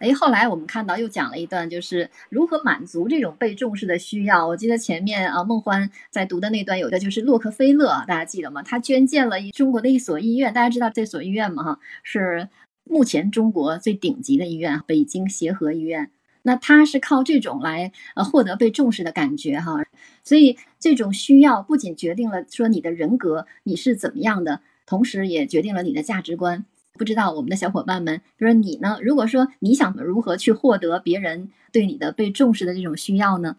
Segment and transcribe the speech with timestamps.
[0.00, 4.46] 哎，后来我们看到又讲了一段，就是如何满足这种被重视的需要。
[4.46, 8.62] 我记得前面啊，孟欢在读的那段有的就是洛克菲勒，大家记得吗？
[8.62, 11.62] 他捐建了一中国的一所医院，大家知道这所医院吗？
[11.62, 12.48] 哈，是
[12.84, 16.10] 目前中国最顶级的医院——北京协和医院。
[16.42, 19.84] 那他是靠这种来呃获得被重视的感觉哈。
[20.24, 26.64] 所以这种需要不仅决定了说你的人格你是怎么样的，同时也决定了你的价值观。
[26.98, 28.98] 不知道我们的小伙伴们，比如说你呢？
[29.02, 33.56] 如果说你想如何去获得别人对你的被重视的这种需要呢？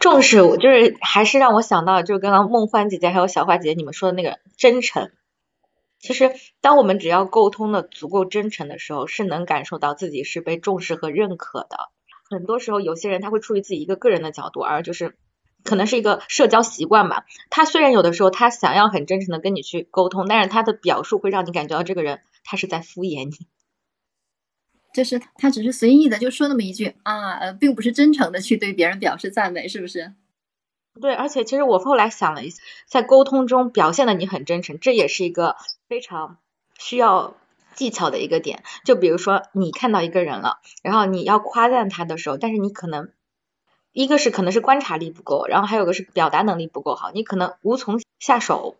[0.00, 5.10] 重视，我就是还是让我想到，就是刚刚梦欢姐姐还有小花姐姐你们说的那个真诚。
[6.00, 11.90] 其实，当我们只要沟通的足够真诚的时候，是能感受到自己是被重视和认可的。
[12.28, 15.16] 很多时候，有些人他会出于自己一个个人的角度，而就是。
[15.64, 17.26] 可能是一个社交习惯吧。
[17.50, 23.46] 他虽然有的时候他想要很真诚的跟你去沟通，但是他的表述会让你感觉到这个人他是在敷衍你。
[24.94, 30.14] 就是他只是随意的就说那么一句啊，呃，并不是真诚的去对别人表示赞美，是不是？
[31.00, 35.56] 对，而且其实我后来想了一下，在沟通中表现的你很真诚，这也是一个
[35.88, 36.38] 非常
[36.78, 37.36] 需要
[37.74, 38.64] 技巧的一个点。
[38.84, 43.10] 就比如说你看到一个人了，然后你要夸赞他的时候，但是你可能。
[43.92, 48.76] 一个是可能是观察力不够，然后还有个是表达能力不够好，你可能无从下手。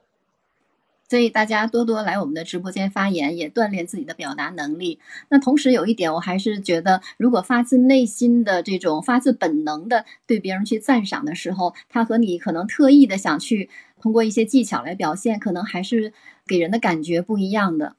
[1.10, 5.00] 所以大家多多来我们的直播间发言，也锻炼自己的表达能力。
[5.30, 13.70] 那同时有一点，我还是觉得，如果发自内心的这种发自本能的对别人去赞赏的时候，他和你可能特意的想去
[14.02, 16.12] 通过一些技巧来表现，可能还是
[16.46, 17.96] 给人的感觉不一样的。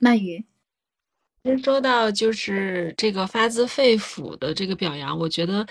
[0.00, 0.46] 鳗鱼。
[1.44, 5.66] 其实说到就是这个发自肺腑的这个表扬，我觉得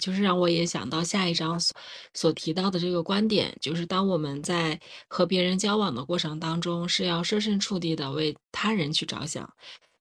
[0.00, 1.74] 就是让我也想到下一章所
[2.14, 9.52] 所提到的这个观点，就是当我们在和别人交往的过程当中，是要设身处地的为他人去着想，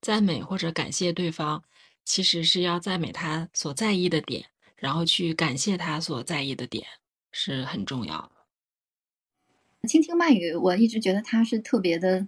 [0.01, 1.63] 赞美或者感谢对方，
[2.05, 4.45] 其实是要赞美他所在意的点，
[4.75, 6.85] 然后去感谢他所在意的点，
[7.31, 9.87] 是很重要的。
[9.87, 12.27] 倾听慢语，我一直觉得他是特别的。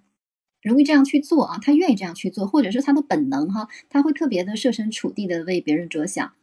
[0.61, 6.38] 容易这样去做啊，他愿意这样去做，或者是他的本能哈，他会特别的设身处地的为别人着想。